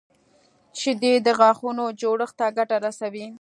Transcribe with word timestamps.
شیدې 0.79 1.13
د 1.25 1.27
غاښونو 1.39 1.85
جوړښت 2.01 2.35
ته 2.39 2.47
ګټه 2.57 2.77
رسوي 2.85 3.25